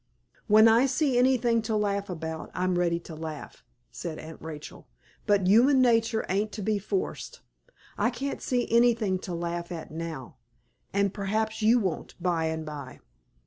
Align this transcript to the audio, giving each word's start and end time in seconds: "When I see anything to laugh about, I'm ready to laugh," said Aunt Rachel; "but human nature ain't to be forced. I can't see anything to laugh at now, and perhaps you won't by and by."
"When 0.47 0.67
I 0.67 0.87
see 0.87 1.15
anything 1.19 1.61
to 1.61 1.75
laugh 1.75 2.09
about, 2.09 2.49
I'm 2.55 2.79
ready 2.79 2.99
to 3.01 3.13
laugh," 3.13 3.63
said 3.91 4.17
Aunt 4.17 4.41
Rachel; 4.41 4.87
"but 5.27 5.45
human 5.47 5.79
nature 5.79 6.25
ain't 6.27 6.51
to 6.53 6.63
be 6.63 6.79
forced. 6.79 7.41
I 7.99 8.09
can't 8.09 8.41
see 8.41 8.67
anything 8.71 9.19
to 9.19 9.35
laugh 9.35 9.71
at 9.71 9.91
now, 9.91 10.37
and 10.91 11.13
perhaps 11.13 11.61
you 11.61 11.77
won't 11.77 12.15
by 12.19 12.45
and 12.45 12.65
by." 12.65 12.99